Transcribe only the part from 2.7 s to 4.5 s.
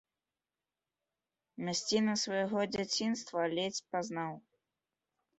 дзяцінства ледзь пазнаў.